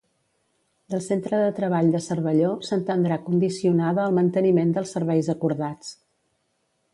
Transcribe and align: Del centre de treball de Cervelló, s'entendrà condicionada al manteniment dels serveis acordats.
Del 0.93 1.01
centre 1.07 1.41
de 1.41 1.51
treball 1.59 1.91
de 1.95 2.01
Cervelló, 2.05 2.49
s'entendrà 2.69 3.19
condicionada 3.27 4.03
al 4.07 4.17
manteniment 4.21 4.73
dels 4.79 4.97
serveis 4.99 5.31
acordats. 5.37 5.93